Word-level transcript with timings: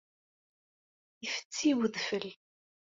Ifetti 1.25 1.69
wedfel. 1.79 2.27